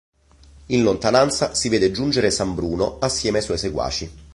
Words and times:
In 0.69 0.81
lontananza 0.81 1.53
si 1.53 1.69
vede 1.69 1.91
giungere 1.91 2.31
San 2.31 2.55
Bruno 2.55 2.97
assieme 2.97 3.37
ai 3.37 3.43
suoi 3.43 3.59
seguaci. 3.59 4.11